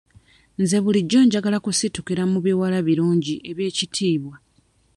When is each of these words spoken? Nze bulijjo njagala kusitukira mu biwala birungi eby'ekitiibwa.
Nze 0.61 0.77
bulijjo 0.83 1.19
njagala 1.25 1.57
kusitukira 1.65 2.23
mu 2.31 2.39
biwala 2.45 2.77
birungi 2.87 3.35
eby'ekitiibwa. 3.49 4.35